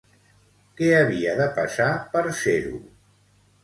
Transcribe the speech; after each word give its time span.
Què 0.79 0.89
havia 1.01 1.37
de 1.43 1.49
passar 1.61 1.93
per 2.17 2.27
ser-ho? 2.43 2.85